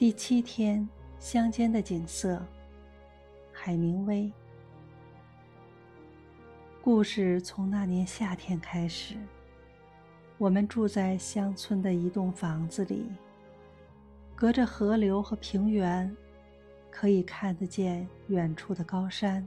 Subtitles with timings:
[0.00, 2.42] 第七天，乡间的景色。
[3.52, 4.32] 海明威。
[6.80, 9.14] 故事从那年夏天开始，
[10.38, 13.10] 我们住在乡村的一栋房子里，
[14.34, 16.16] 隔着河流和平原，
[16.90, 19.46] 可以看得见远处的高山。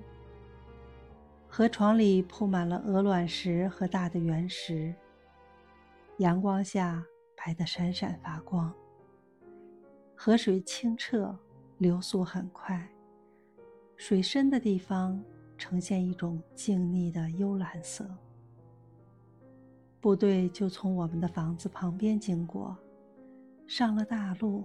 [1.47, 4.93] 河床里铺满了鹅卵石和大的原石，
[6.17, 7.03] 阳光下
[7.35, 8.71] 白得闪闪发光。
[10.25, 11.37] 河水清澈，
[11.79, 12.89] 流速很快，
[13.97, 15.21] 水深的地方
[15.57, 18.09] 呈现一种静谧的幽蓝色。
[19.99, 22.73] 部队就从我们的房子旁边经过，
[23.67, 24.63] 上了大路，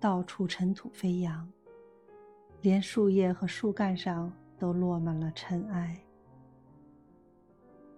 [0.00, 1.48] 到处尘土飞扬，
[2.62, 5.96] 连树叶和树干上都落满了尘埃。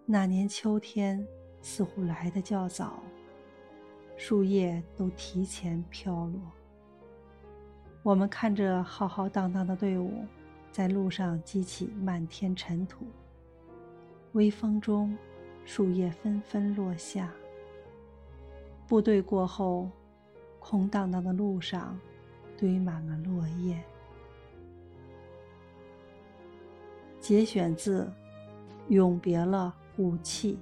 [0.05, 1.27] 那年秋天
[1.63, 3.03] 似乎来得较早，
[4.19, 6.43] 树叶都提前飘落。
[8.03, 10.25] 我们看着浩浩荡荡的队伍，
[10.73, 13.05] 在路上激起漫天尘土。
[14.33, 15.17] 微风中，
[15.67, 17.31] 树叶纷纷落下。
[18.89, 19.91] 部队过后，
[20.59, 21.99] 空荡荡的路上
[22.57, 23.79] 堆满了落叶。
[27.21, 28.05] 节选自
[28.89, 30.55] 《永别了，武器》。